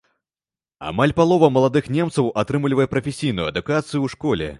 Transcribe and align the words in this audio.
Амаль 0.91 1.11
палова 1.19 1.49
маладых 1.57 1.89
немцаў 1.97 2.31
атрымлівае 2.43 2.87
прафесійную 2.95 3.47
адукацыю 3.53 3.91
ў 3.91 4.07
школе. 4.15 4.49